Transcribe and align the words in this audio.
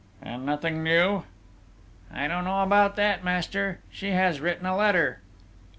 "And 0.19 0.47
nothing 0.47 0.81
new?..." 0.83 1.25
"I 2.11 2.27
don't 2.27 2.43
know 2.43 2.63
about 2.63 2.95
that, 2.95 3.23
master: 3.23 3.81
she 3.91 4.09
has 4.13 4.41
written 4.41 4.65
a 4.65 4.75
letter...." 4.75 5.21